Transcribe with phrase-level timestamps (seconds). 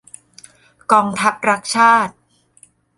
[0.91, 2.13] กองทัพรักชาติ!